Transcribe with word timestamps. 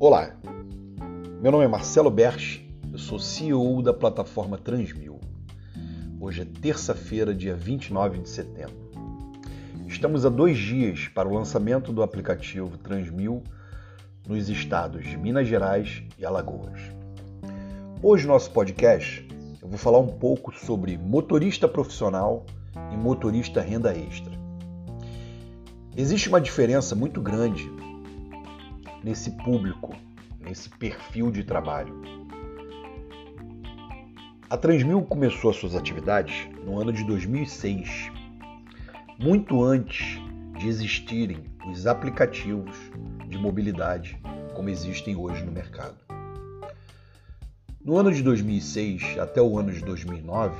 Olá, 0.00 0.32
meu 1.42 1.50
nome 1.50 1.64
é 1.64 1.66
Marcelo 1.66 2.08
Berch, 2.08 2.64
eu 2.92 2.98
sou 3.00 3.18
CEO 3.18 3.82
da 3.82 3.92
plataforma 3.92 4.56
Transmil. 4.56 5.18
Hoje 6.20 6.42
é 6.42 6.44
terça-feira, 6.44 7.34
dia 7.34 7.56
29 7.56 8.20
de 8.20 8.28
setembro. 8.28 8.76
Estamos 9.88 10.24
a 10.24 10.28
dois 10.28 10.56
dias 10.56 11.08
para 11.08 11.28
o 11.28 11.34
lançamento 11.34 11.92
do 11.92 12.00
aplicativo 12.00 12.78
Transmil 12.78 13.42
nos 14.28 14.48
estados 14.48 15.04
de 15.04 15.16
Minas 15.16 15.48
Gerais 15.48 16.04
e 16.16 16.24
Alagoas. 16.24 16.80
Hoje, 18.00 18.24
no 18.24 18.34
nosso 18.34 18.52
podcast, 18.52 19.26
eu 19.60 19.66
vou 19.66 19.78
falar 19.78 19.98
um 19.98 20.06
pouco 20.06 20.54
sobre 20.54 20.96
motorista 20.96 21.66
profissional 21.66 22.46
e 22.92 22.96
motorista 22.96 23.60
renda 23.60 23.92
extra. 23.92 24.32
Existe 25.96 26.28
uma 26.28 26.40
diferença 26.40 26.94
muito 26.94 27.20
grande 27.20 27.68
nesse 29.02 29.30
público, 29.42 29.94
nesse 30.40 30.68
perfil 30.68 31.30
de 31.30 31.44
trabalho. 31.44 32.00
A 34.50 34.56
Transmil 34.56 35.02
começou 35.02 35.50
as 35.50 35.56
suas 35.56 35.74
atividades 35.74 36.48
no 36.64 36.80
ano 36.80 36.92
de 36.92 37.04
2006, 37.04 38.10
muito 39.18 39.62
antes 39.62 40.18
de 40.58 40.68
existirem 40.68 41.44
os 41.70 41.86
aplicativos 41.86 42.76
de 43.28 43.36
mobilidade 43.36 44.18
como 44.54 44.70
existem 44.70 45.14
hoje 45.14 45.44
no 45.44 45.52
mercado. 45.52 45.96
No 47.84 47.96
ano 47.96 48.12
de 48.12 48.22
2006 48.22 49.18
até 49.18 49.40
o 49.40 49.58
ano 49.58 49.72
de 49.72 49.84
2009, 49.84 50.56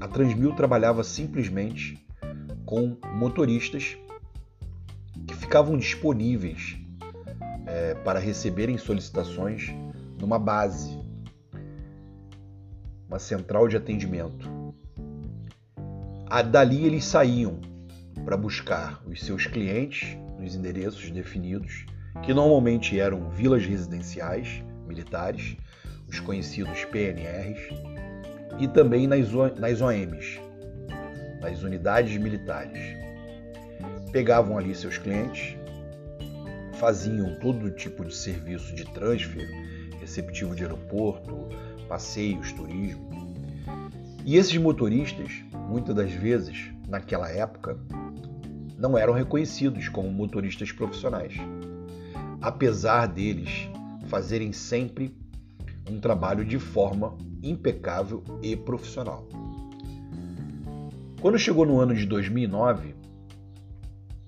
a 0.00 0.08
Transmil 0.08 0.52
trabalhava 0.52 1.02
simplesmente 1.02 2.04
com 2.64 2.96
motoristas 3.14 3.96
que 5.26 5.34
ficavam 5.34 5.76
disponíveis 5.76 6.81
é, 7.66 7.94
para 7.94 8.18
receberem 8.18 8.76
solicitações 8.78 9.72
numa 10.20 10.38
base, 10.38 10.98
uma 13.08 13.18
central 13.18 13.68
de 13.68 13.76
atendimento. 13.76 14.48
A, 16.26 16.42
dali 16.42 16.86
eles 16.86 17.04
saíam 17.04 17.60
para 18.24 18.36
buscar 18.36 19.02
os 19.06 19.22
seus 19.22 19.46
clientes 19.46 20.16
nos 20.38 20.54
endereços 20.54 21.10
definidos, 21.10 21.84
que 22.22 22.32
normalmente 22.32 22.98
eram 22.98 23.30
vilas 23.30 23.64
residenciais 23.64 24.62
militares, 24.86 25.56
os 26.08 26.20
conhecidos 26.20 26.84
PNRs, 26.86 27.68
e 28.58 28.68
também 28.68 29.06
nas, 29.06 29.30
nas 29.58 29.80
OMs, 29.80 30.40
nas 31.40 31.62
unidades 31.62 32.16
militares. 32.16 32.78
Pegavam 34.12 34.58
ali 34.58 34.74
seus 34.74 34.98
clientes, 34.98 35.56
faziam 36.82 37.36
todo 37.36 37.70
tipo 37.70 38.04
de 38.04 38.12
serviço 38.12 38.74
de 38.74 38.84
transfer, 38.86 39.48
receptivo 40.00 40.52
de 40.52 40.64
aeroporto, 40.64 41.46
passeios, 41.88 42.50
turismo. 42.50 43.08
E 44.24 44.36
esses 44.36 44.56
motoristas, 44.56 45.30
muitas 45.68 45.94
das 45.94 46.10
vezes, 46.10 46.72
naquela 46.88 47.30
época, 47.30 47.78
não 48.76 48.98
eram 48.98 49.12
reconhecidos 49.12 49.88
como 49.88 50.10
motoristas 50.10 50.72
profissionais, 50.72 51.36
apesar 52.40 53.06
deles 53.06 53.70
fazerem 54.08 54.52
sempre 54.52 55.16
um 55.88 56.00
trabalho 56.00 56.44
de 56.44 56.58
forma 56.58 57.16
impecável 57.44 58.24
e 58.42 58.56
profissional. 58.56 59.24
Quando 61.20 61.38
chegou 61.38 61.64
no 61.64 61.78
ano 61.78 61.94
de 61.94 62.06
2009, 62.06 62.96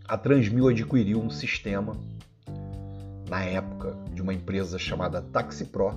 a 0.06 0.16
Transmil 0.16 0.69
adquiriu 0.69 1.20
um 1.20 1.30
sistema 1.30 2.14
na 3.35 3.43
época 3.43 3.99
de 4.13 4.23
uma 4.23 4.33
empresa 4.33 4.79
chamada 4.79 5.21
Taxi 5.21 5.65
Pro. 5.65 5.93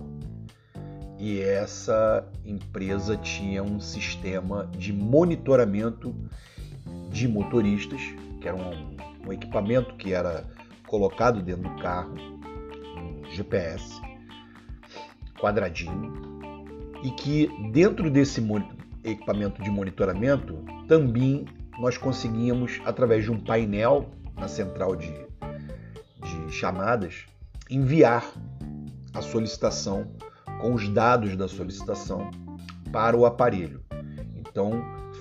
E 1.20 1.40
essa 1.40 2.28
empresa 2.44 3.16
tinha 3.16 3.62
um 3.62 3.80
sistema 3.80 4.68
de 4.76 4.92
monitoramento 4.92 6.16
de 7.12 7.28
motoristas, 7.28 8.02
que 8.42 8.48
era 8.48 8.58
um, 8.58 8.98
um 9.28 9.32
equipamento 9.32 9.96
que 9.98 10.14
era 10.14 10.46
colocado 10.88 11.44
dentro 11.44 11.70
do 11.70 11.76
carro, 11.80 12.16
um 12.18 13.24
GPS 13.32 14.02
quadradinho, 15.40 16.14
e 17.04 17.12
que 17.12 17.52
dentro 17.72 18.10
desse 18.10 18.44
equipamento 19.04 19.62
de 19.62 19.70
monitoramento 19.70 20.66
também 20.88 21.46
nós 21.78 21.98
conseguíamos, 21.98 22.82
através 22.84 23.24
de 23.24 23.32
um 23.32 23.40
painel 23.40 24.10
na 24.36 24.48
central 24.48 24.96
de 24.96 25.27
chamadas, 26.50 27.26
enviar 27.70 28.32
a 29.14 29.22
solicitação 29.22 30.08
com 30.62 30.74
os 30.74 30.88
dados 30.90 31.36
da 31.36 31.48
solicitação 31.48 32.32
para 32.92 33.16
o 33.16 33.26
aparelho. 33.26 33.84
Então, 34.36 34.72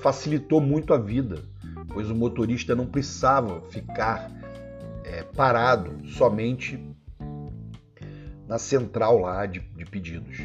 facilitou 0.03 0.61
muito 0.61 0.95
a 0.95 0.99
vida, 0.99 1.43
pois 1.89 2.11
o 2.11 2.15
motorista 2.15 2.75
não 2.75 2.87
precisava 2.87 3.61
ficar 3.71 4.31
é, 5.05 5.23
parado 5.23 6.07
somente 6.09 6.81
na 8.47 8.59
central 8.59 9.19
lá 9.19 9.45
de, 9.47 9.61
de 9.61 9.85
pedidos. 9.85 10.39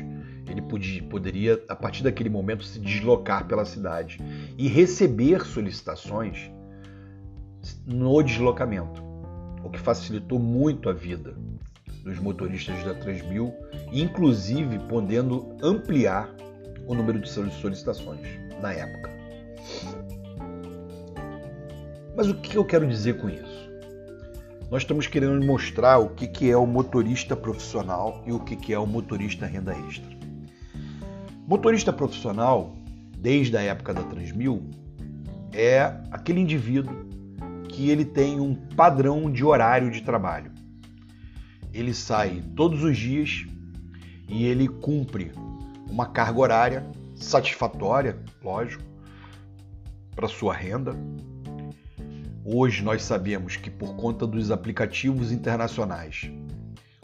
Ele 0.49 0.61
podia, 0.61 1.03
poderia, 1.03 1.63
a 1.69 1.75
partir 1.75 2.03
daquele 2.03 2.29
momento, 2.29 2.63
se 2.63 2.79
deslocar 2.79 3.45
pela 3.45 3.63
cidade 3.63 4.19
e 4.57 4.67
receber 4.67 5.45
solicitações 5.45 6.51
no 7.85 8.21
deslocamento 8.23 9.10
o 9.63 9.69
que 9.69 9.79
facilitou 9.79 10.39
muito 10.39 10.89
a 10.89 10.93
vida 10.93 11.35
dos 12.03 12.19
motoristas 12.19 12.83
da 12.83 12.93
Transmil, 12.93 13.53
inclusive 13.91 14.79
podendo 14.87 15.55
ampliar 15.61 16.29
o 16.87 16.95
número 16.95 17.19
de 17.19 17.29
solicitações 17.29 18.27
na 18.61 18.73
época. 18.73 19.11
Mas 22.15 22.27
o 22.27 22.35
que 22.35 22.57
eu 22.57 22.65
quero 22.65 22.87
dizer 22.87 23.17
com 23.17 23.29
isso? 23.29 23.61
Nós 24.69 24.83
estamos 24.83 25.05
querendo 25.05 25.45
mostrar 25.45 25.99
o 25.99 26.09
que 26.09 26.49
é 26.49 26.55
o 26.55 26.65
motorista 26.65 27.35
profissional 27.35 28.23
e 28.25 28.31
o 28.31 28.39
que 28.39 28.73
é 28.73 28.79
o 28.79 28.87
motorista 28.87 29.45
renda 29.45 29.73
extra. 29.87 30.09
Motorista 31.47 31.91
profissional, 31.91 32.73
desde 33.17 33.57
a 33.57 33.61
época 33.61 33.93
da 33.93 34.03
Transmil, 34.03 34.69
é 35.53 35.81
aquele 36.09 36.39
indivíduo 36.39 37.10
que 37.71 37.89
ele 37.89 38.05
tem 38.05 38.39
um 38.39 38.53
padrão 38.53 39.31
de 39.31 39.43
horário 39.43 39.89
de 39.89 40.01
trabalho. 40.01 40.51
Ele 41.73 41.93
sai 41.93 42.43
todos 42.55 42.83
os 42.83 42.97
dias 42.97 43.45
e 44.27 44.45
ele 44.45 44.67
cumpre 44.67 45.31
uma 45.89 46.05
carga 46.05 46.39
horária 46.39 46.91
satisfatória, 47.15 48.19
lógico, 48.43 48.83
para 50.15 50.27
sua 50.27 50.53
renda. 50.53 50.95
Hoje 52.43 52.83
nós 52.83 53.03
sabemos 53.03 53.55
que 53.55 53.69
por 53.69 53.95
conta 53.95 54.27
dos 54.27 54.51
aplicativos 54.51 55.31
internacionais, 55.31 56.29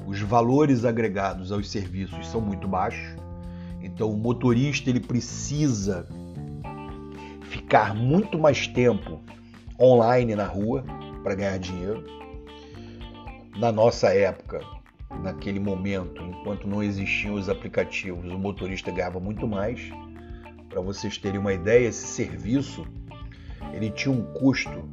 os 0.05 0.19
valores 0.19 0.83
agregados 0.83 1.51
aos 1.51 1.69
serviços 1.69 2.27
são 2.27 2.41
muito 2.41 2.67
baixos. 2.67 3.15
Então 3.81 4.11
o 4.11 4.17
motorista 4.17 4.89
ele 4.89 4.99
precisa 4.99 6.07
ficar 7.49 7.95
muito 7.95 8.37
mais 8.37 8.67
tempo 8.67 9.21
online 9.79 10.35
na 10.35 10.45
rua 10.45 10.83
para 11.23 11.35
ganhar 11.35 11.57
dinheiro. 11.59 12.03
Na 13.57 13.71
nossa 13.71 14.13
época, 14.13 14.61
naquele 15.21 15.59
momento, 15.59 16.21
enquanto 16.21 16.67
não 16.67 16.83
existiam 16.83 17.35
os 17.35 17.49
aplicativos, 17.49 18.31
o 18.31 18.37
motorista 18.37 18.91
ganhava 18.91 19.19
muito 19.19 19.47
mais. 19.47 19.81
Para 20.69 20.81
vocês 20.81 21.17
terem 21.17 21.39
uma 21.39 21.53
ideia, 21.53 21.87
esse 21.87 22.05
serviço 22.05 22.85
ele 23.73 23.89
tinha 23.89 24.13
um 24.13 24.23
custo 24.33 24.89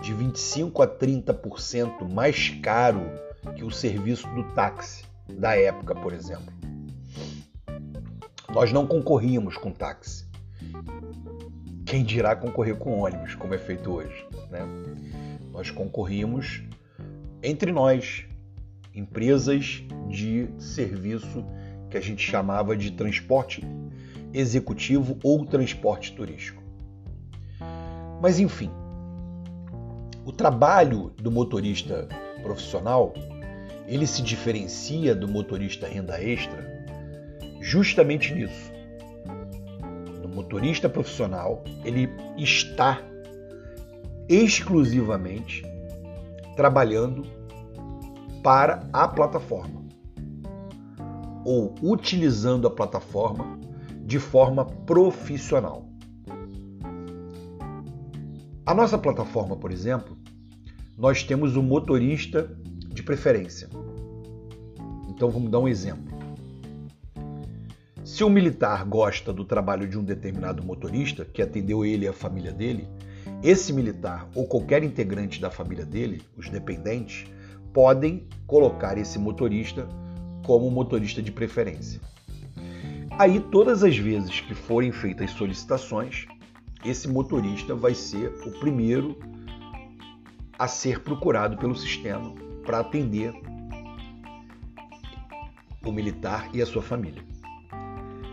de 0.00 0.14
25 0.14 0.82
a 0.82 0.86
30% 0.86 2.10
mais 2.10 2.48
caro 2.62 3.02
que 3.54 3.64
o 3.64 3.70
serviço 3.70 4.26
do 4.34 4.44
táxi 4.54 5.04
da 5.28 5.56
época, 5.56 5.94
por 5.94 6.12
exemplo. 6.12 6.52
Nós 8.52 8.72
não 8.72 8.86
concorríamos 8.86 9.56
com 9.56 9.70
táxi. 9.70 10.28
Quem 11.90 12.04
dirá 12.04 12.36
concorrer 12.36 12.76
com 12.76 13.00
ônibus, 13.00 13.34
como 13.34 13.52
é 13.52 13.58
feito 13.58 13.90
hoje? 13.90 14.24
Né? 14.48 14.60
Nós 15.50 15.72
concorríamos 15.72 16.62
entre 17.42 17.72
nós, 17.72 18.26
empresas 18.94 19.82
de 20.08 20.48
serviço 20.56 21.44
que 21.90 21.98
a 21.98 22.00
gente 22.00 22.22
chamava 22.22 22.76
de 22.76 22.92
transporte 22.92 23.66
executivo 24.32 25.18
ou 25.24 25.44
transporte 25.44 26.12
turístico. 26.12 26.62
Mas 28.22 28.38
enfim, 28.38 28.70
o 30.24 30.30
trabalho 30.30 31.12
do 31.16 31.28
motorista 31.28 32.06
profissional 32.40 33.12
ele 33.88 34.06
se 34.06 34.22
diferencia 34.22 35.12
do 35.12 35.26
motorista 35.26 35.88
renda 35.88 36.22
extra 36.22 36.88
justamente 37.60 38.32
nisso 38.32 38.79
motorista 40.34 40.88
profissional, 40.88 41.64
ele 41.84 42.08
está 42.36 43.02
exclusivamente 44.28 45.62
trabalhando 46.56 47.24
para 48.42 48.88
a 48.92 49.08
plataforma. 49.08 49.80
ou 51.42 51.74
utilizando 51.82 52.66
a 52.66 52.70
plataforma 52.70 53.58
de 54.04 54.18
forma 54.18 54.66
profissional. 54.66 55.88
A 58.66 58.74
nossa 58.74 58.98
plataforma, 58.98 59.56
por 59.56 59.72
exemplo, 59.72 60.16
nós 60.98 61.24
temos 61.24 61.56
o 61.56 61.62
motorista 61.62 62.54
de 62.92 63.02
preferência. 63.02 63.70
Então 65.08 65.30
vamos 65.30 65.50
dar 65.50 65.60
um 65.60 65.66
exemplo. 65.66 66.09
Se 68.10 68.24
o 68.24 68.28
militar 68.28 68.84
gosta 68.84 69.32
do 69.32 69.44
trabalho 69.44 69.86
de 69.86 69.96
um 69.96 70.02
determinado 70.02 70.64
motorista, 70.64 71.24
que 71.24 71.40
atendeu 71.40 71.84
ele 71.84 72.06
e 72.06 72.08
a 72.08 72.12
família 72.12 72.50
dele, 72.50 72.88
esse 73.40 73.72
militar 73.72 74.28
ou 74.34 74.48
qualquer 74.48 74.82
integrante 74.82 75.40
da 75.40 75.48
família 75.48 75.86
dele, 75.86 76.20
os 76.36 76.48
dependentes, 76.48 77.24
podem 77.72 78.26
colocar 78.48 78.98
esse 78.98 79.16
motorista 79.16 79.88
como 80.44 80.68
motorista 80.72 81.22
de 81.22 81.30
preferência. 81.30 82.00
Aí, 83.16 83.38
todas 83.38 83.84
as 83.84 83.96
vezes 83.96 84.40
que 84.40 84.56
forem 84.56 84.90
feitas 84.90 85.30
solicitações, 85.30 86.26
esse 86.84 87.06
motorista 87.06 87.76
vai 87.76 87.94
ser 87.94 88.34
o 88.44 88.50
primeiro 88.58 89.16
a 90.58 90.66
ser 90.66 90.98
procurado 91.04 91.56
pelo 91.58 91.76
sistema 91.76 92.34
para 92.66 92.80
atender 92.80 93.32
o 95.86 95.92
militar 95.92 96.50
e 96.52 96.60
a 96.60 96.66
sua 96.66 96.82
família. 96.82 97.29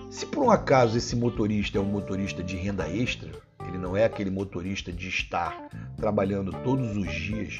Se 0.10 0.26
por 0.26 0.44
um 0.44 0.52
acaso 0.52 0.98
esse 0.98 1.16
motorista 1.16 1.78
é 1.78 1.82
um 1.82 1.86
motorista 1.86 2.42
de 2.42 2.56
renda 2.56 2.90
extra, 2.90 3.32
ele 3.68 3.78
não 3.78 3.96
é 3.96 4.06
aquele 4.06 4.30
motorista 4.30 4.92
de 4.92 5.10
estar 5.10 5.68
trabalhando 5.98 6.52
todos 6.64 6.96
os 6.96 7.12
dias 7.12 7.58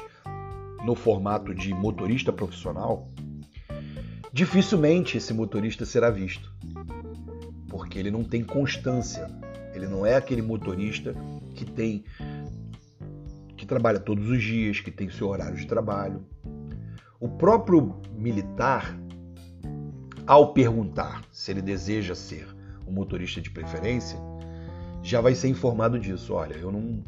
no 0.84 0.94
formato 0.94 1.54
de 1.54 1.74
motorista 1.74 2.32
profissional, 2.32 3.10
dificilmente 4.32 5.18
esse 5.18 5.34
motorista 5.34 5.84
será 5.84 6.10
visto, 6.10 6.50
porque 7.68 7.98
ele 7.98 8.10
não 8.10 8.24
tem 8.24 8.42
constância. 8.42 9.26
Ele 9.74 9.86
não 9.86 10.04
é 10.04 10.16
aquele 10.16 10.42
motorista 10.42 11.14
que 11.54 11.64
tem 11.64 12.04
que 13.56 13.66
trabalha 13.66 13.98
todos 13.98 14.30
os 14.30 14.42
dias, 14.42 14.80
que 14.80 14.90
tem 14.90 15.10
seu 15.10 15.28
horário 15.28 15.56
de 15.56 15.66
trabalho. 15.66 16.24
O 17.20 17.28
próprio 17.28 18.00
militar, 18.12 18.96
ao 20.28 20.52
perguntar 20.52 21.22
se 21.32 21.50
ele 21.50 21.62
deseja 21.62 22.14
ser 22.14 22.46
um 22.86 22.92
motorista 22.92 23.40
de 23.40 23.50
preferência, 23.50 24.20
já 25.02 25.22
vai 25.22 25.34
ser 25.34 25.48
informado 25.48 25.98
disso. 25.98 26.34
Olha, 26.34 26.54
eu 26.54 26.70
não, 26.70 27.02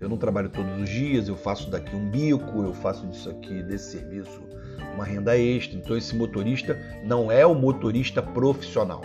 eu 0.00 0.08
não 0.08 0.16
trabalho 0.16 0.48
todos 0.48 0.80
os 0.80 0.88
dias, 0.88 1.26
eu 1.26 1.36
faço 1.36 1.68
daqui 1.68 1.96
um 1.96 2.08
bico, 2.08 2.62
eu 2.62 2.72
faço 2.72 3.04
disso 3.08 3.28
aqui, 3.28 3.60
desse 3.64 3.98
serviço, 3.98 4.40
uma 4.94 5.04
renda 5.04 5.36
extra. 5.36 5.76
Então 5.76 5.96
esse 5.96 6.14
motorista 6.14 6.78
não 7.04 7.28
é 7.30 7.44
o 7.44 7.56
motorista 7.56 8.22
profissional. 8.22 9.02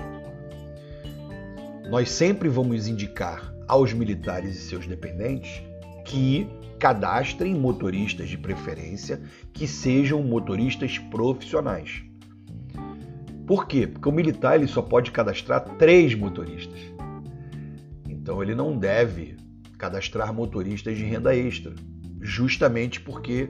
Nós 1.90 2.12
sempre 2.12 2.48
vamos 2.48 2.88
indicar 2.88 3.52
aos 3.68 3.92
militares 3.94 4.58
e 4.58 4.62
seus 4.62 4.86
dependentes 4.86 5.64
que 6.06 6.48
cadastrem 6.78 7.56
motoristas 7.56 8.30
de 8.30 8.38
preferência 8.38 9.20
que 9.52 9.68
sejam 9.68 10.22
motoristas 10.22 11.00
profissionais. 11.00 12.04
Por 13.46 13.68
quê? 13.68 13.86
Porque 13.86 14.10
o 14.10 14.12
militar 14.12 14.56
ele 14.56 14.68
só 14.68 14.82
pode 14.82 15.12
cadastrar 15.12 15.64
três 15.78 16.16
motoristas. 16.16 16.80
Então 18.10 18.42
ele 18.42 18.56
não 18.56 18.78
deve 18.78 19.38
cadastrar 19.78 20.34
motoristas 20.34 20.98
de 20.98 21.04
renda 21.04 21.36
extra, 21.36 21.74
justamente 22.22 23.00
porque 23.00 23.50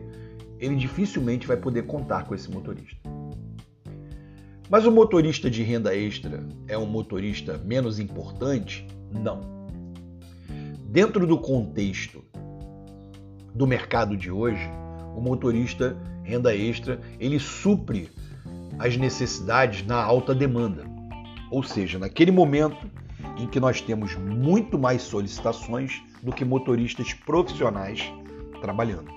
ele 0.59 0.75
dificilmente 0.75 1.47
vai 1.47 1.57
poder 1.57 1.83
contar 1.83 2.25
com 2.25 2.35
esse 2.35 2.51
motorista. 2.51 3.09
Mas 4.69 4.85
o 4.85 4.91
motorista 4.91 5.49
de 5.49 5.61
renda 5.63 5.95
extra 5.95 6.43
é 6.67 6.77
um 6.77 6.85
motorista 6.85 7.57
menos 7.63 7.99
importante? 7.99 8.85
Não. 9.11 9.41
Dentro 10.89 11.27
do 11.27 11.37
contexto 11.37 12.23
do 13.53 13.67
mercado 13.67 14.17
de 14.17 14.31
hoje, 14.31 14.67
o 15.15 15.21
motorista 15.21 15.95
renda 16.23 16.53
extra, 16.55 16.99
ele 17.19 17.39
supre 17.39 18.09
as 18.79 18.97
necessidades 18.97 19.85
na 19.85 20.01
alta 20.03 20.33
demanda. 20.33 20.85
Ou 21.51 21.63
seja, 21.63 21.99
naquele 21.99 22.31
momento 22.31 22.89
em 23.37 23.47
que 23.47 23.59
nós 23.59 23.81
temos 23.81 24.15
muito 24.15 24.77
mais 24.77 25.01
solicitações 25.01 26.01
do 26.21 26.31
que 26.31 26.45
motoristas 26.45 27.13
profissionais 27.13 28.11
trabalhando. 28.61 29.09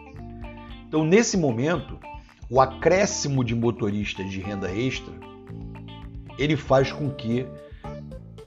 Então, 0.87 1.05
nesse 1.05 1.37
momento, 1.37 1.99
o 2.50 2.60
acréscimo 2.60 3.44
de 3.44 3.55
motoristas 3.55 4.31
de 4.31 4.40
renda 4.40 4.72
extra, 4.72 5.12
ele 6.38 6.56
faz 6.56 6.93
com 6.93 7.10
que 7.10 7.46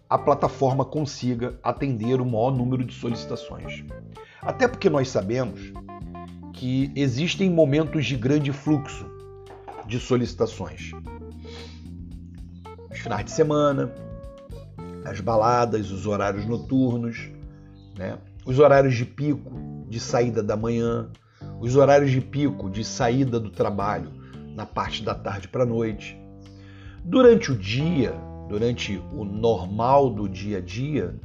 a 0.10 0.18
plataforma 0.18 0.84
consiga 0.84 1.58
atender 1.64 2.20
o 2.20 2.26
maior 2.26 2.52
número 2.52 2.84
de 2.84 2.94
solicitações. 2.94 3.84
Até 4.42 4.68
porque 4.68 4.90
nós 4.90 5.08
sabemos 5.08 5.72
que 6.54 6.92
existem 6.96 7.50
momentos 7.50 8.06
de 8.06 8.18
grande 8.18 8.52
fluxo 8.52 9.10
de 9.88 10.00
solicitações. 10.00 10.92
Finais 13.02 13.26
de 13.26 13.32
semana, 13.32 13.92
as 15.04 15.20
baladas, 15.20 15.90
os 15.90 16.06
horários 16.06 16.46
noturnos, 16.46 17.32
né? 17.98 18.20
os 18.46 18.60
horários 18.60 18.94
de 18.94 19.06
pico 19.06 19.52
de 19.90 20.00
saída 20.00 20.44
da 20.44 20.56
manhã, 20.56 21.10
os 21.60 21.76
horários 21.76 22.12
de 22.12 22.22
pico 22.22 22.70
de 22.70 22.84
saída 22.84 23.40
do 23.40 23.50
trabalho 23.50 24.12
na 24.56 24.68
parte 24.68 25.02
da 25.02 25.16
tarde 25.16 25.48
para 25.48 25.64
a 25.64 25.66
noite. 25.66 26.16
Durante 27.04 27.52
o 27.52 27.58
dia, 27.58 28.14
durante 28.48 29.02
o 29.12 29.26
normal 29.26 30.12
do 30.12 30.30
dia 30.30 30.60
a 30.60 30.62
dia, 30.62 31.16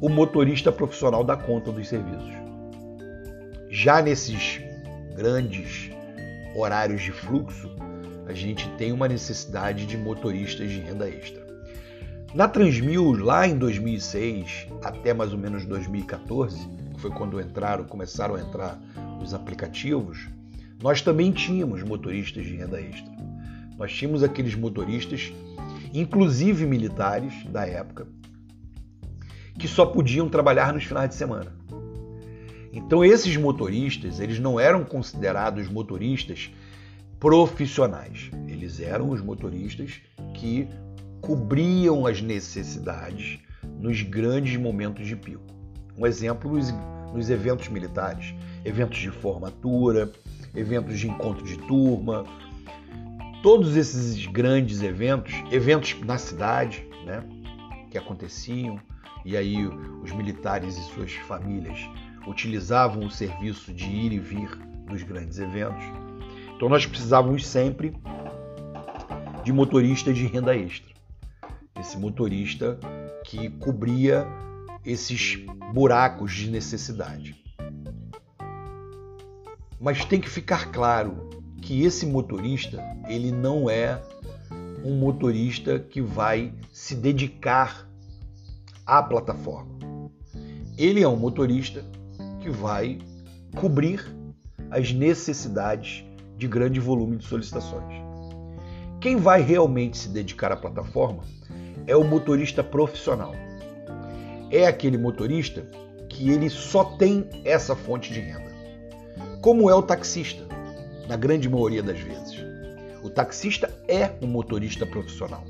o 0.00 0.08
motorista 0.08 0.72
profissional 0.72 1.22
dá 1.22 1.36
conta 1.36 1.70
dos 1.70 1.86
serviços. 1.88 2.32
Já 3.68 4.00
nesses 4.00 4.62
grandes 5.14 5.90
horários 6.56 7.02
de 7.02 7.12
fluxo, 7.12 7.68
a 8.30 8.32
gente 8.32 8.68
tem 8.78 8.92
uma 8.92 9.08
necessidade 9.08 9.84
de 9.86 9.98
motoristas 9.98 10.70
de 10.70 10.78
renda 10.78 11.08
extra. 11.08 11.44
Na 12.32 12.46
Transmil, 12.46 13.10
lá 13.10 13.44
em 13.46 13.58
2006 13.58 14.68
até 14.80 15.12
mais 15.12 15.32
ou 15.32 15.38
menos 15.38 15.64
2014, 15.66 16.68
que 16.94 17.00
foi 17.00 17.10
quando 17.10 17.40
entraram, 17.40 17.82
começaram 17.84 18.36
a 18.36 18.40
entrar 18.40 18.80
os 19.20 19.34
aplicativos, 19.34 20.28
nós 20.80 21.02
também 21.02 21.32
tínhamos 21.32 21.82
motoristas 21.82 22.44
de 22.44 22.54
renda 22.54 22.80
extra. 22.80 23.12
Nós 23.76 23.92
tínhamos 23.92 24.22
aqueles 24.22 24.54
motoristas, 24.54 25.32
inclusive 25.92 26.64
militares 26.66 27.34
da 27.46 27.66
época, 27.66 28.06
que 29.58 29.66
só 29.66 29.84
podiam 29.84 30.28
trabalhar 30.28 30.72
nos 30.72 30.84
finais 30.84 31.08
de 31.08 31.16
semana. 31.16 31.52
Então 32.72 33.04
esses 33.04 33.36
motoristas, 33.36 34.20
eles 34.20 34.38
não 34.38 34.60
eram 34.60 34.84
considerados 34.84 35.68
motoristas 35.68 36.52
profissionais. 37.20 38.30
Eles 38.48 38.80
eram 38.80 39.10
os 39.10 39.20
motoristas 39.20 40.00
que 40.34 40.66
cobriam 41.20 42.06
as 42.06 42.22
necessidades 42.22 43.38
nos 43.78 44.00
grandes 44.02 44.56
momentos 44.56 45.06
de 45.06 45.14
pico. 45.14 45.44
Um 45.96 46.06
exemplo 46.06 46.50
nos, 46.50 46.72
nos 47.12 47.28
eventos 47.28 47.68
militares, 47.68 48.34
eventos 48.64 48.98
de 48.98 49.10
formatura, 49.10 50.10
eventos 50.54 50.98
de 50.98 51.08
encontro 51.08 51.44
de 51.44 51.58
turma, 51.58 52.24
todos 53.42 53.76
esses 53.76 54.24
grandes 54.26 54.82
eventos, 54.82 55.34
eventos 55.52 55.94
na 56.00 56.16
cidade, 56.16 56.86
né, 57.04 57.22
que 57.90 57.98
aconteciam, 57.98 58.80
e 59.26 59.36
aí 59.36 59.66
os 60.02 60.10
militares 60.12 60.78
e 60.78 60.82
suas 60.94 61.12
famílias 61.12 61.78
utilizavam 62.26 63.04
o 63.04 63.10
serviço 63.10 63.72
de 63.74 63.84
ir 63.84 64.12
e 64.12 64.18
vir 64.18 64.48
dos 64.86 65.02
grandes 65.02 65.38
eventos. 65.38 65.84
Então 66.60 66.68
nós 66.68 66.84
precisávamos 66.84 67.46
sempre 67.46 67.94
de 69.42 69.50
motoristas 69.50 70.14
de 70.14 70.26
renda 70.26 70.54
extra 70.54 70.92
esse 71.80 71.96
motorista 71.96 72.78
que 73.24 73.48
cobria 73.48 74.26
esses 74.84 75.38
buracos 75.72 76.34
de 76.34 76.50
necessidade. 76.50 77.42
Mas 79.80 80.04
tem 80.04 80.20
que 80.20 80.28
ficar 80.28 80.70
claro 80.70 81.30
que 81.62 81.82
esse 81.82 82.04
motorista, 82.04 82.84
ele 83.08 83.32
não 83.32 83.70
é 83.70 83.98
um 84.84 84.98
motorista 84.98 85.78
que 85.78 86.02
vai 86.02 86.52
se 86.70 86.94
dedicar 86.94 87.88
à 88.84 89.02
plataforma. 89.02 89.78
Ele 90.76 91.02
é 91.02 91.08
um 91.08 91.16
motorista 91.16 91.82
que 92.42 92.50
vai 92.50 92.98
cobrir 93.56 94.04
as 94.70 94.92
necessidades 94.92 96.04
de 96.40 96.48
grande 96.48 96.80
volume 96.80 97.18
de 97.18 97.26
solicitações. 97.26 98.02
Quem 98.98 99.16
vai 99.16 99.42
realmente 99.42 99.98
se 99.98 100.08
dedicar 100.08 100.50
à 100.50 100.56
plataforma 100.56 101.22
é 101.86 101.94
o 101.94 102.02
motorista 102.02 102.64
profissional. 102.64 103.34
É 104.50 104.66
aquele 104.66 104.96
motorista 104.96 105.62
que 106.08 106.30
ele 106.30 106.48
só 106.48 106.82
tem 106.96 107.28
essa 107.44 107.76
fonte 107.76 108.10
de 108.10 108.20
renda. 108.20 108.50
Como 109.42 109.68
é 109.68 109.74
o 109.74 109.82
taxista, 109.82 110.42
na 111.06 111.14
grande 111.14 111.46
maioria 111.46 111.82
das 111.82 112.00
vezes. 112.00 112.42
O 113.02 113.10
taxista 113.10 113.70
é 113.86 114.10
um 114.22 114.26
motorista 114.26 114.86
profissional. 114.86 115.44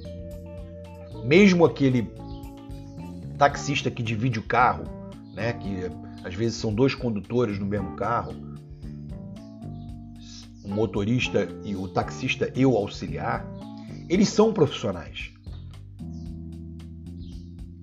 Mesmo 1.25 1.65
aquele 1.65 2.11
taxista 3.39 3.93
que 3.93 4.03
divide 4.03 4.41
o 4.41 4.43
carro, 4.43 4.85
né, 5.35 5.53
que 5.53 5.89
às 6.25 6.35
vezes 6.35 6.57
são 6.57 6.75
dois 6.75 6.97
condutores 6.97 7.61
no 7.61 7.67
mesmo 7.67 7.95
carro, 7.95 8.50
o 10.71 10.75
motorista 10.75 11.49
e 11.65 11.75
o 11.75 11.89
taxista 11.89 12.51
e 12.55 12.65
o 12.65 12.77
auxiliar, 12.77 13.45
eles 14.09 14.29
são 14.29 14.53
profissionais. 14.53 15.33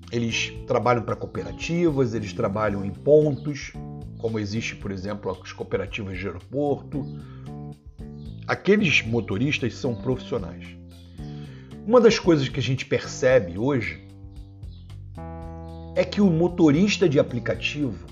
Eles 0.09 0.53
trabalham 0.65 1.03
para 1.03 1.15
cooperativas, 1.15 2.13
eles 2.13 2.31
trabalham 2.31 2.85
em 2.85 2.91
pontos, 2.91 3.73
como 4.17 4.39
existe, 4.39 4.75
por 4.75 4.91
exemplo, 4.91 5.29
as 5.29 5.51
cooperativas 5.51 6.17
de 6.17 6.25
aeroporto. 6.25 7.05
Aqueles 8.47 9.05
motoristas 9.05 9.75
são 9.75 9.93
profissionais. 9.93 10.65
Uma 11.85 11.99
das 11.99 12.17
coisas 12.17 12.47
que 12.47 12.59
a 12.59 12.63
gente 12.63 12.85
percebe 12.85 13.57
hoje 13.57 14.07
é 15.95 16.05
que 16.05 16.21
o 16.21 16.29
motorista 16.29 17.07
de 17.09 17.19
aplicativo, 17.19 18.05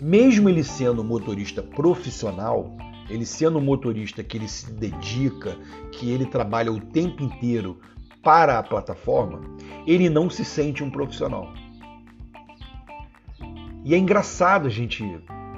mesmo 0.00 0.48
ele 0.48 0.64
sendo 0.64 1.04
motorista 1.04 1.62
profissional, 1.62 2.76
ele 3.08 3.24
sendo 3.24 3.58
um 3.58 3.62
motorista 3.62 4.22
que 4.22 4.36
ele 4.36 4.48
se 4.48 4.70
dedica, 4.72 5.56
que 5.92 6.10
ele 6.10 6.26
trabalha 6.26 6.72
o 6.72 6.80
tempo 6.80 7.22
inteiro 7.22 7.80
para 8.22 8.58
a 8.58 8.62
plataforma, 8.62 9.40
ele 9.86 10.08
não 10.08 10.28
se 10.28 10.44
sente 10.44 10.82
um 10.82 10.90
profissional. 10.90 11.52
E 13.84 13.94
é 13.94 13.98
engraçado 13.98 14.66
a 14.66 14.70
gente 14.70 15.04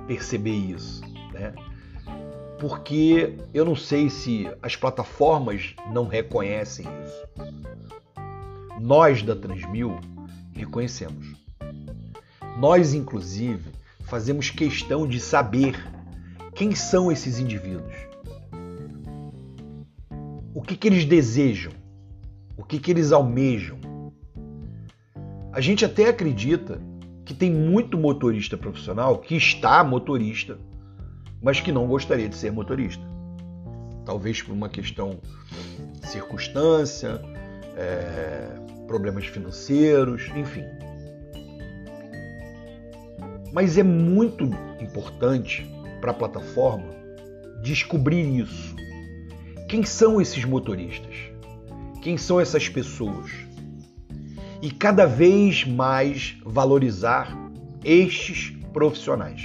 perceber 0.06 0.54
isso, 0.54 1.02
né? 1.32 1.54
Porque 2.60 3.38
eu 3.54 3.64
não 3.64 3.74
sei 3.76 4.10
se 4.10 4.50
as 4.60 4.76
plataformas 4.76 5.74
não 5.92 6.06
reconhecem 6.06 6.86
isso. 7.04 7.48
Nós 8.80 9.22
da 9.22 9.34
Transmil 9.34 9.98
reconhecemos. 10.52 11.34
Nós, 12.58 12.92
inclusive, 12.92 13.70
fazemos 14.02 14.50
questão 14.50 15.06
de 15.06 15.20
saber 15.20 15.80
quem 16.58 16.74
são 16.74 17.12
esses 17.12 17.38
indivíduos? 17.38 17.94
O 20.52 20.60
que, 20.60 20.76
que 20.76 20.88
eles 20.88 21.04
desejam? 21.04 21.70
O 22.56 22.64
que, 22.64 22.80
que 22.80 22.90
eles 22.90 23.12
almejam? 23.12 23.78
A 25.52 25.60
gente 25.60 25.84
até 25.84 26.08
acredita 26.08 26.80
que 27.24 27.32
tem 27.32 27.48
muito 27.48 27.96
motorista 27.96 28.56
profissional 28.56 29.18
que 29.18 29.36
está 29.36 29.84
motorista, 29.84 30.58
mas 31.40 31.60
que 31.60 31.70
não 31.70 31.86
gostaria 31.86 32.28
de 32.28 32.34
ser 32.34 32.50
motorista. 32.50 33.04
Talvez 34.04 34.42
por 34.42 34.52
uma 34.52 34.68
questão 34.68 35.20
circunstância, 36.02 37.22
é, 37.76 38.48
problemas 38.88 39.26
financeiros, 39.26 40.28
enfim. 40.34 40.64
Mas 43.52 43.78
é 43.78 43.84
muito 43.84 44.42
importante 44.80 45.77
para 46.00 46.10
a 46.10 46.14
plataforma 46.14 46.94
descobrir 47.62 48.40
isso. 48.40 48.76
Quem 49.68 49.84
são 49.84 50.20
esses 50.20 50.44
motoristas? 50.44 51.14
Quem 52.02 52.16
são 52.16 52.40
essas 52.40 52.68
pessoas? 52.68 53.30
E 54.62 54.70
cada 54.70 55.06
vez 55.06 55.64
mais 55.64 56.36
valorizar 56.44 57.36
estes 57.84 58.50
profissionais. 58.72 59.42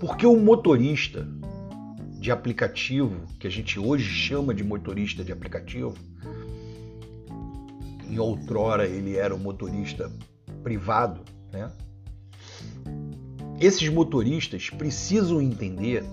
Porque 0.00 0.26
o 0.26 0.36
motorista 0.36 1.26
de 2.18 2.30
aplicativo, 2.30 3.26
que 3.38 3.46
a 3.46 3.50
gente 3.50 3.78
hoje 3.78 4.10
chama 4.10 4.52
de 4.52 4.64
motorista 4.64 5.22
de 5.22 5.32
aplicativo, 5.32 5.94
em 8.08 8.18
outrora 8.18 8.86
ele 8.86 9.16
era 9.16 9.34
um 9.34 9.38
motorista 9.38 10.10
privado, 10.62 11.20
né? 11.52 11.70
Esses 13.60 13.88
motoristas 13.88 14.68
precisam 14.68 15.40
entender 15.40 16.04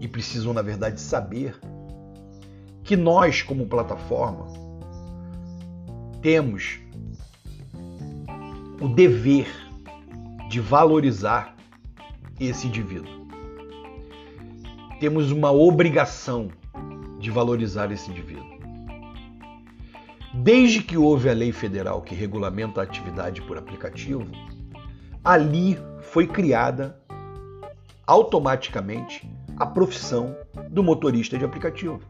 e 0.00 0.06
precisam, 0.06 0.52
na 0.52 0.62
verdade, 0.62 1.00
saber 1.00 1.56
que 2.84 2.96
nós, 2.96 3.42
como 3.42 3.66
plataforma, 3.66 4.46
temos 6.20 6.78
o 8.80 8.88
dever 8.88 9.48
de 10.48 10.60
valorizar 10.60 11.56
esse 12.38 12.66
indivíduo. 12.66 13.26
Temos 15.00 15.32
uma 15.32 15.50
obrigação 15.50 16.48
de 17.18 17.30
valorizar 17.30 17.90
esse 17.90 18.10
indivíduo. 18.10 18.52
Desde 20.34 20.82
que 20.82 20.96
houve 20.96 21.28
a 21.28 21.32
lei 21.32 21.52
federal 21.52 22.02
que 22.02 22.14
regulamenta 22.14 22.80
a 22.80 22.84
atividade 22.84 23.42
por 23.42 23.58
aplicativo, 23.58 24.26
ali 25.24 25.78
foi 26.00 26.26
criada 26.26 27.00
automaticamente 28.06 29.28
a 29.56 29.64
profissão 29.64 30.36
do 30.68 30.82
motorista 30.82 31.38
de 31.38 31.44
aplicativo. 31.44 32.00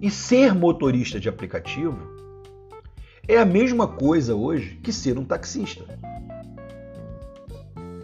E 0.00 0.10
ser 0.10 0.54
motorista 0.54 1.20
de 1.20 1.28
aplicativo 1.28 1.98
é 3.26 3.36
a 3.36 3.44
mesma 3.44 3.86
coisa 3.86 4.34
hoje 4.34 4.76
que 4.76 4.92
ser 4.92 5.18
um 5.18 5.24
taxista. 5.24 5.84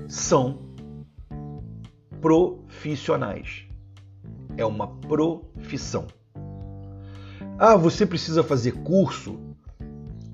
São 0.07 0.59
profissionais. 2.21 3.67
É 4.57 4.67
uma 4.67 4.87
profissão. 4.87 6.07
Ah, 7.59 7.77
você 7.77 8.05
precisa 8.05 8.43
fazer 8.43 8.73
curso 8.83 9.41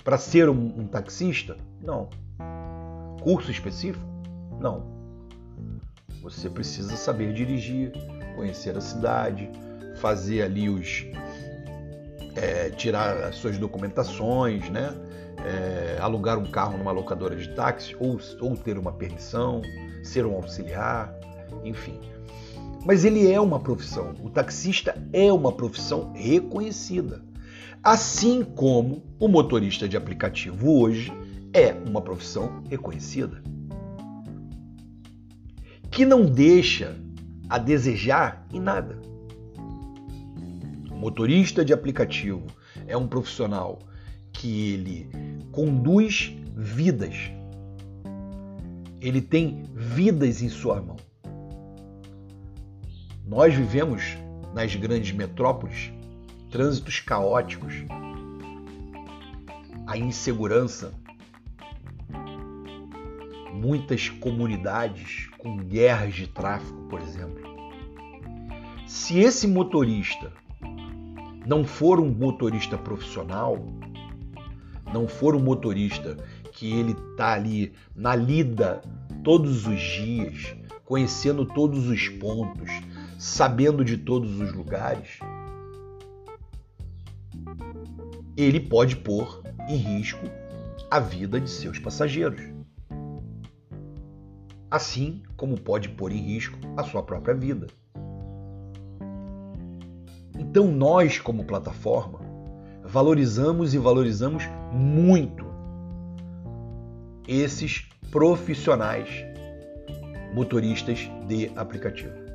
para 0.02 0.18
ser 0.18 0.48
um, 0.48 0.80
um 0.80 0.86
taxista? 0.86 1.56
Não 1.80 2.08
curso 3.20 3.50
específico? 3.50 4.04
Não. 4.58 4.84
Você 6.22 6.50
precisa 6.50 6.96
saber 6.96 7.32
dirigir, 7.32 7.92
conhecer 8.36 8.76
a 8.76 8.80
cidade, 8.80 9.50
fazer 9.96 10.42
ali 10.42 10.68
os. 10.68 11.06
É, 12.36 12.70
tirar 12.70 13.24
as 13.24 13.36
suas 13.36 13.58
documentações, 13.58 14.68
né? 14.70 14.94
É, 15.44 15.98
alugar 16.00 16.38
um 16.38 16.50
carro 16.50 16.76
numa 16.76 16.92
locadora 16.92 17.34
de 17.34 17.48
táxi 17.54 17.96
ou, 17.98 18.20
ou 18.40 18.56
ter 18.56 18.78
uma 18.78 18.92
permissão, 18.92 19.62
ser 20.02 20.26
um 20.26 20.34
auxiliar, 20.34 21.14
enfim. 21.64 21.98
Mas 22.84 23.04
ele 23.04 23.30
é 23.30 23.40
uma 23.40 23.58
profissão. 23.58 24.14
O 24.22 24.30
taxista 24.30 24.96
é 25.12 25.32
uma 25.32 25.52
profissão 25.52 26.12
reconhecida. 26.14 27.22
Assim 27.82 28.44
como 28.44 29.02
o 29.18 29.26
motorista 29.26 29.88
de 29.88 29.96
aplicativo 29.96 30.80
hoje 30.80 31.12
é 31.52 31.72
uma 31.72 32.00
profissão 32.00 32.62
reconhecida. 32.68 33.42
Que 35.90 36.04
não 36.04 36.24
deixa 36.24 36.96
a 37.48 37.58
desejar 37.58 38.46
em 38.52 38.60
nada. 38.60 39.00
Motorista 40.90 41.64
de 41.64 41.72
aplicativo 41.72 42.46
é 42.86 42.96
um 42.96 43.08
profissional 43.08 43.78
que 44.32 44.72
ele 44.72 45.10
conduz 45.50 46.32
vidas. 46.54 47.14
Ele 49.00 49.20
tem 49.20 49.64
vidas 49.74 50.42
em 50.42 50.48
sua 50.48 50.80
mão. 50.80 50.96
Nós 53.26 53.54
vivemos 53.54 54.02
nas 54.54 54.74
grandes 54.74 55.12
metrópoles 55.12 55.92
trânsitos 56.50 57.00
caóticos, 57.00 57.72
a 59.86 59.96
insegurança 59.96 60.92
muitas 63.60 64.08
comunidades 64.08 65.28
com 65.36 65.58
guerras 65.58 66.14
de 66.14 66.26
tráfico, 66.26 66.80
por 66.88 66.98
exemplo. 67.00 67.42
Se 68.86 69.18
esse 69.18 69.46
motorista 69.46 70.32
não 71.46 71.62
for 71.62 72.00
um 72.00 72.10
motorista 72.10 72.78
profissional, 72.78 73.62
não 74.92 75.06
for 75.06 75.36
um 75.36 75.40
motorista 75.40 76.16
que 76.52 76.72
ele 76.72 76.92
está 76.92 77.34
ali 77.34 77.74
na 77.94 78.16
lida 78.16 78.80
todos 79.22 79.66
os 79.66 79.78
dias, 79.78 80.56
conhecendo 80.86 81.44
todos 81.44 81.86
os 81.86 82.08
pontos, 82.08 82.70
sabendo 83.18 83.84
de 83.84 83.98
todos 83.98 84.40
os 84.40 84.52
lugares, 84.54 85.18
ele 88.36 88.58
pode 88.58 88.96
pôr 88.96 89.42
em 89.68 89.76
risco 89.76 90.24
a 90.90 90.98
vida 90.98 91.38
de 91.38 91.50
seus 91.50 91.78
passageiros 91.78 92.59
assim 94.70 95.22
como 95.36 95.60
pode 95.60 95.88
pôr 95.88 96.12
em 96.12 96.20
risco 96.20 96.58
a 96.76 96.84
sua 96.84 97.02
própria 97.02 97.34
vida. 97.34 97.66
Então, 100.38 100.70
nós, 100.70 101.18
como 101.18 101.44
plataforma, 101.44 102.20
valorizamos 102.82 103.74
e 103.74 103.78
valorizamos 103.78 104.44
muito 104.72 105.44
esses 107.26 107.88
profissionais 108.10 109.08
motoristas 110.34 111.10
de 111.26 111.50
aplicativo. 111.56 112.30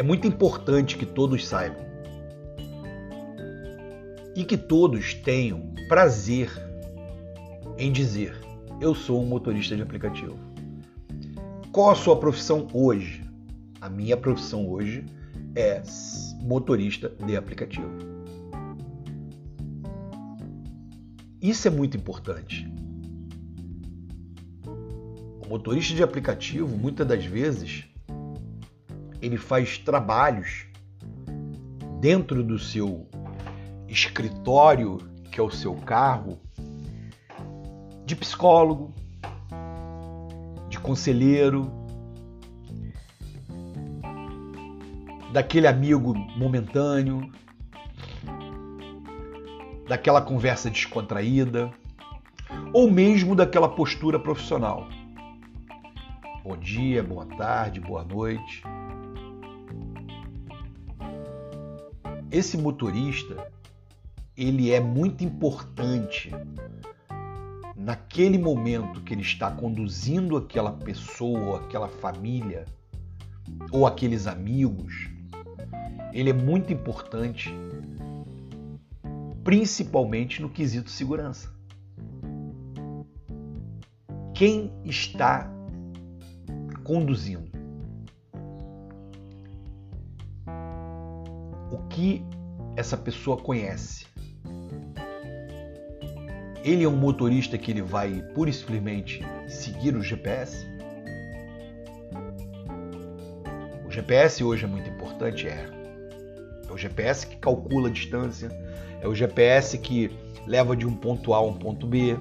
é 0.00 0.02
muito 0.02 0.26
importante 0.26 0.96
que 0.96 1.04
todos 1.04 1.46
saibam 1.46 1.84
e 4.34 4.44
que 4.44 4.56
todos 4.56 5.12
tenham 5.12 5.74
prazer 5.90 6.50
em 7.76 7.92
dizer: 7.92 8.34
Eu 8.80 8.94
sou 8.94 9.22
um 9.22 9.26
motorista 9.26 9.76
de 9.76 9.82
aplicativo. 9.82 10.38
Qual 11.70 11.90
a 11.90 11.94
sua 11.94 12.18
profissão 12.18 12.66
hoje? 12.72 13.22
A 13.78 13.90
minha 13.90 14.16
profissão 14.16 14.66
hoje 14.70 15.04
é 15.54 15.82
motorista 16.40 17.10
de 17.26 17.36
aplicativo. 17.36 17.90
Isso 21.42 21.68
é 21.68 21.70
muito 21.70 21.98
importante. 21.98 22.66
O 25.44 25.46
motorista 25.46 25.94
de 25.94 26.02
aplicativo, 26.02 26.74
muitas 26.74 27.06
das 27.06 27.22
vezes, 27.22 27.84
ele 29.20 29.36
faz 29.36 29.76
trabalhos 29.76 30.64
dentro 32.00 32.42
do 32.42 32.58
seu 32.58 33.06
escritório, 33.86 34.96
que 35.30 35.38
é 35.38 35.42
o 35.42 35.50
seu 35.50 35.74
carro, 35.74 36.40
de 38.10 38.16
psicólogo, 38.16 38.92
de 40.68 40.80
conselheiro, 40.80 41.70
daquele 45.32 45.68
amigo 45.68 46.12
momentâneo, 46.36 47.30
daquela 49.86 50.20
conversa 50.20 50.68
descontraída, 50.68 51.70
ou 52.72 52.90
mesmo 52.90 53.36
daquela 53.36 53.68
postura 53.68 54.18
profissional. 54.18 54.88
Bom 56.42 56.56
dia, 56.56 57.04
boa 57.04 57.26
tarde, 57.26 57.78
boa 57.78 58.02
noite. 58.02 58.64
Esse 62.28 62.58
motorista, 62.58 63.52
ele 64.36 64.72
é 64.72 64.80
muito 64.80 65.22
importante 65.22 66.32
naquele 67.80 68.36
momento 68.36 69.00
que 69.00 69.14
ele 69.14 69.22
está 69.22 69.50
conduzindo 69.50 70.36
aquela 70.36 70.72
pessoa, 70.72 71.60
aquela 71.60 71.88
família 71.88 72.66
ou 73.72 73.86
aqueles 73.86 74.26
amigos, 74.26 75.08
ele 76.12 76.28
é 76.28 76.32
muito 76.32 76.72
importante, 76.72 77.50
principalmente 79.42 80.42
no 80.42 80.50
quesito 80.50 80.90
segurança. 80.90 81.50
Quem 84.34 84.70
está 84.84 85.50
conduzindo? 86.84 87.50
O 91.72 91.78
que 91.88 92.22
essa 92.76 92.96
pessoa 92.96 93.38
conhece? 93.38 94.09
Ele 96.62 96.84
é 96.84 96.88
um 96.88 96.96
motorista 96.96 97.56
que 97.56 97.70
ele 97.70 97.80
vai 97.80 98.22
pura 98.34 98.50
e 98.50 98.52
simplesmente 98.52 99.24
seguir 99.48 99.96
o 99.96 100.02
GPS? 100.02 100.66
O 103.86 103.90
GPS 103.90 104.44
hoje 104.44 104.64
é 104.64 104.68
muito 104.68 104.90
importante, 104.90 105.48
é. 105.48 105.66
É 106.68 106.72
o 106.72 106.76
GPS 106.76 107.26
que 107.26 107.36
calcula 107.36 107.88
a 107.88 107.92
distância, 107.92 108.50
é 109.00 109.08
o 109.08 109.14
GPS 109.14 109.78
que 109.78 110.10
leva 110.46 110.76
de 110.76 110.86
um 110.86 110.94
ponto 110.94 111.32
A 111.32 111.38
a 111.38 111.42
um 111.42 111.54
ponto 111.54 111.86
B. 111.86 112.18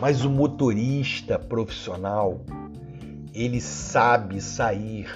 Mas 0.00 0.24
o 0.24 0.30
motorista 0.30 1.38
profissional, 1.38 2.40
ele 3.34 3.60
sabe 3.60 4.40
sair 4.40 5.08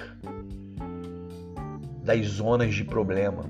das 2.02 2.26
zonas 2.26 2.74
de 2.74 2.82
problema, 2.82 3.44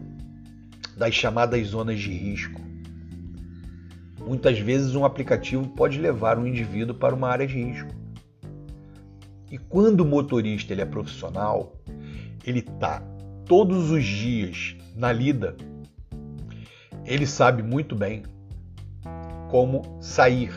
das 0.97 1.15
chamadas 1.15 1.69
zonas 1.69 1.99
de 1.99 2.13
risco. 2.13 2.70
Muitas 4.31 4.61
vezes 4.61 4.95
um 4.95 5.05
aplicativo 5.05 5.67
pode 5.71 5.99
levar 5.99 6.39
um 6.39 6.47
indivíduo 6.47 6.95
para 6.95 7.17
uma 7.17 7.29
área 7.29 7.49
de 7.49 7.61
risco. 7.61 7.91
E 9.51 9.59
quando 9.59 10.03
o 10.03 10.07
motorista 10.07 10.73
ele 10.73 10.83
é 10.83 10.87
profissional, 10.87 11.75
ele 12.47 12.61
está 12.61 13.03
todos 13.45 13.91
os 13.91 14.05
dias 14.05 14.77
na 14.95 15.11
lida, 15.11 15.57
ele 17.05 17.27
sabe 17.27 17.61
muito 17.61 17.97
bem 17.97 18.23
como 19.51 19.99
sair 20.01 20.53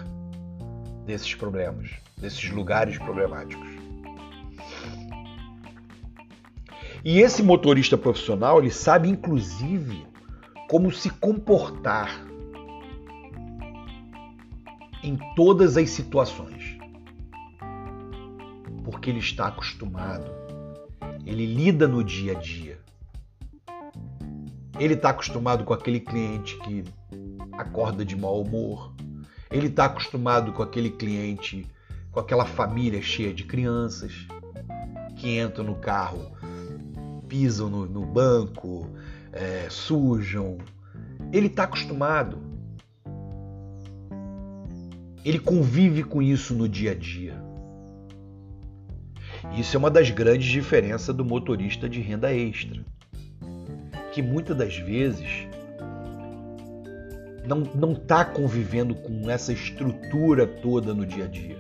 desses 1.04 1.34
problemas, 1.34 1.90
desses 2.16 2.52
lugares 2.52 3.00
problemáticos. 3.00 3.70
E 7.04 7.22
esse 7.22 7.42
motorista 7.42 7.98
profissional, 7.98 8.60
ele 8.60 8.70
sabe 8.70 9.10
inclusive 9.10 10.06
como 10.70 10.92
se 10.92 11.10
comportar 11.10 12.33
em 15.04 15.18
todas 15.36 15.78
as 15.78 15.90
situações. 15.90 16.78
Porque 18.84 19.10
ele 19.10 19.20
está 19.20 19.48
acostumado, 19.48 20.32
ele 21.26 21.46
lida 21.46 21.88
no 21.88 22.04
dia 22.04 22.38
a 22.38 22.40
dia 22.40 22.84
ele 24.80 24.96
está 24.96 25.10
acostumado 25.10 25.64
com 25.64 25.74
aquele 25.74 26.00
cliente 26.00 26.58
que 26.58 26.84
acorda 27.54 28.04
de 28.04 28.16
mau 28.16 28.42
humor. 28.42 28.94
Ele 29.52 29.68
está 29.68 29.86
acostumado 29.86 30.52
com 30.52 30.64
aquele 30.64 30.90
cliente, 30.90 31.68
com 32.12 32.20
aquela 32.20 32.46
família 32.46 33.02
cheia 33.02 33.34
de 33.34 33.44
crianças 33.44 34.28
que 35.16 35.40
entram 35.40 35.64
no 35.64 35.76
carro, 35.76 36.32
pisam 37.28 37.70
no, 37.70 37.86
no 37.86 38.06
banco, 38.06 38.90
é, 39.32 39.68
sujam. 39.70 40.58
Ele 41.32 41.48
está 41.48 41.64
acostumado. 41.64 42.53
Ele 45.24 45.40
convive 45.40 46.04
com 46.04 46.22
isso 46.22 46.54
no 46.54 46.68
dia 46.68 46.92
a 46.92 46.96
dia. 46.96 47.42
Isso 49.58 49.76
é 49.76 49.80
uma 49.80 49.92
das 49.92 50.10
grandes 50.10 50.50
diferenças 50.50 51.16
do 51.16 51.24
motorista 51.24 51.88
de 51.90 52.00
renda 52.00 52.34
extra 52.34 52.84
que 54.14 54.22
muitas 54.22 54.56
das 54.56 54.78
vezes 54.78 55.48
não 57.46 57.94
está 57.94 58.24
convivendo 58.24 58.94
com 58.94 59.30
essa 59.30 59.52
estrutura 59.52 60.46
toda 60.46 60.94
no 60.94 61.06
dia 61.06 61.26
a 61.26 61.28
dia. 61.28 61.58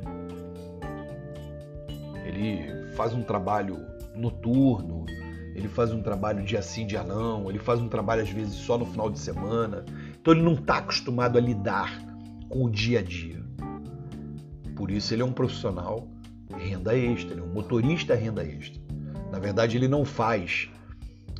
Ele 2.25 2.91
faz 2.95 3.13
um 3.13 3.23
trabalho 3.23 3.79
noturno, 4.15 5.05
ele 5.55 5.67
faz 5.67 5.91
um 5.91 6.01
trabalho 6.01 6.43
dia 6.43 6.61
sim, 6.61 6.85
dia 6.85 7.03
não, 7.03 7.49
ele 7.49 7.59
faz 7.59 7.81
um 7.81 7.89
trabalho 7.89 8.21
às 8.21 8.29
vezes 8.29 8.53
só 8.53 8.77
no 8.77 8.85
final 8.85 9.09
de 9.09 9.19
semana. 9.19 9.83
Então 10.21 10.33
ele 10.33 10.43
não 10.43 10.53
está 10.53 10.77
acostumado 10.77 11.37
a 11.37 11.41
lidar 11.41 11.99
com 12.49 12.65
o 12.65 12.69
dia 12.69 12.99
a 12.99 13.03
dia. 13.03 13.43
Por 14.75 14.91
isso 14.91 15.13
ele 15.13 15.21
é 15.21 15.25
um 15.25 15.33
profissional 15.33 16.07
renda 16.57 16.95
extra, 16.97 17.33
ele 17.33 17.41
é 17.41 17.43
um 17.43 17.53
motorista 17.53 18.15
renda 18.15 18.43
extra. 18.43 18.81
Na 19.31 19.39
verdade, 19.39 19.77
ele 19.77 19.87
não 19.87 20.05
faz 20.05 20.69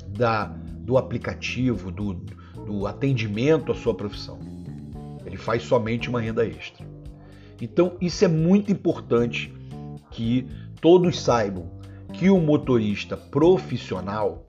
da 0.08 0.46
do 0.84 0.98
aplicativo, 0.98 1.90
do, 1.92 2.14
do 2.66 2.86
atendimento 2.86 3.72
à 3.72 3.76
sua 3.76 3.94
profissão. 3.94 4.38
Ele 5.26 5.38
faz 5.38 5.64
somente 5.64 6.10
uma 6.10 6.20
renda 6.20 6.46
extra. 6.46 6.86
Então, 7.62 7.96
isso 8.02 8.26
é 8.26 8.28
muito 8.28 8.72
importante 8.72 9.54
que 10.12 10.46
todos 10.82 11.22
saibam 11.22 11.72
que 12.12 12.30
o 12.30 12.40
motorista 12.40 13.16
profissional 13.16 14.46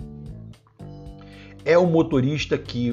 é 1.65 1.79
o 1.79 1.87
motorista 1.87 2.59
que 2.59 2.93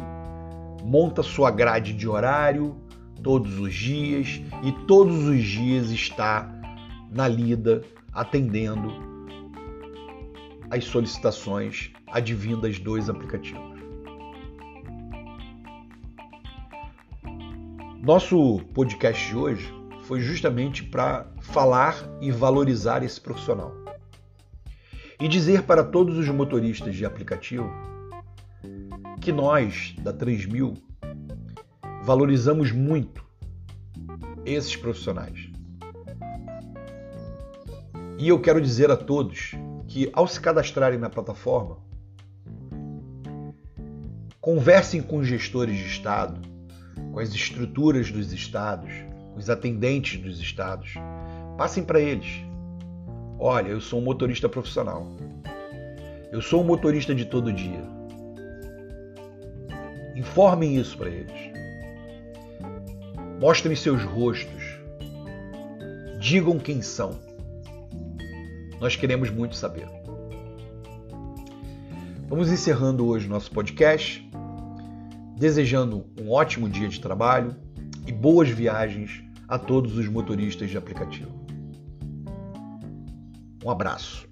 monta 0.83 1.23
sua 1.23 1.51
grade 1.51 1.93
de 1.93 2.07
horário 2.07 2.75
todos 3.23 3.59
os 3.59 3.73
dias 3.73 4.41
e 4.63 4.71
todos 4.85 5.25
os 5.27 5.43
dias 5.43 5.89
está 5.89 6.49
na 7.11 7.27
lida 7.27 7.83
atendendo 8.13 8.91
as 10.69 10.85
solicitações 10.85 11.91
advindas 12.07 12.79
dos 12.79 13.09
aplicativos. 13.09 13.71
Nosso 18.01 18.59
podcast 18.73 19.27
de 19.27 19.37
hoje 19.37 19.73
foi 20.03 20.21
justamente 20.21 20.83
para 20.83 21.27
falar 21.41 21.95
e 22.19 22.31
valorizar 22.31 23.03
esse 23.03 23.21
profissional. 23.21 23.71
E 25.19 25.27
dizer 25.27 25.63
para 25.63 25.83
todos 25.83 26.17
os 26.17 26.27
motoristas 26.29 26.95
de 26.95 27.05
aplicativo 27.05 27.69
que 29.21 29.31
nós, 29.31 29.93
da 29.99 30.11
3000, 30.11 30.73
valorizamos 32.03 32.71
muito 32.71 33.23
esses 34.45 34.75
profissionais. 34.75 35.49
E 38.17 38.27
eu 38.27 38.39
quero 38.39 38.61
dizer 38.61 38.91
a 38.91 38.97
todos 38.97 39.51
que, 39.87 40.09
ao 40.13 40.27
se 40.27 40.39
cadastrarem 40.39 40.99
na 40.99 41.09
plataforma, 41.09 41.77
Conversem 44.41 45.03
com 45.03 45.17
os 45.17 45.27
gestores 45.27 45.77
de 45.77 45.85
Estado, 45.85 46.41
com 47.11 47.19
as 47.19 47.29
estruturas 47.29 48.11
dos 48.11 48.33
estados, 48.33 48.91
com 49.31 49.37
os 49.37 49.51
atendentes 49.51 50.19
dos 50.19 50.39
estados. 50.39 50.95
Passem 51.59 51.83
para 51.83 51.99
eles. 51.99 52.41
Olha, 53.37 53.67
eu 53.67 53.79
sou 53.79 53.99
um 53.99 54.03
motorista 54.03 54.49
profissional. 54.49 55.05
Eu 56.31 56.41
sou 56.41 56.63
um 56.63 56.63
motorista 56.63 57.13
de 57.13 57.23
todo 57.25 57.53
dia. 57.53 57.83
Informem 60.15 60.75
isso 60.75 60.97
para 60.97 61.11
eles. 61.11 61.50
Mostrem 63.41 63.75
seus 63.75 64.03
rostos. 64.03 64.63
Digam 66.19 66.59
quem 66.59 66.79
são. 66.79 67.19
Nós 68.79 68.95
queremos 68.95 69.31
muito 69.31 69.55
saber. 69.55 69.87
Vamos 72.29 72.51
encerrando 72.51 73.07
hoje 73.07 73.27
nosso 73.27 73.49
podcast, 73.49 74.23
desejando 75.35 76.05
um 76.21 76.29
ótimo 76.29 76.69
dia 76.69 76.87
de 76.87 77.01
trabalho 77.01 77.55
e 78.05 78.11
boas 78.11 78.47
viagens 78.47 79.23
a 79.47 79.57
todos 79.57 79.97
os 79.97 80.07
motoristas 80.07 80.69
de 80.69 80.77
aplicativo. 80.77 81.31
Um 83.65 83.71
abraço. 83.71 84.30